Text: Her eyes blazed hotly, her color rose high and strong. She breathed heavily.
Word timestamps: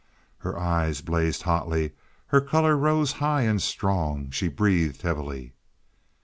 Her 0.39 0.57
eyes 0.57 1.01
blazed 1.01 1.43
hotly, 1.43 1.91
her 2.29 2.41
color 2.41 2.75
rose 2.75 3.11
high 3.11 3.41
and 3.43 3.61
strong. 3.61 4.31
She 4.31 4.47
breathed 4.47 5.03
heavily. 5.03 5.53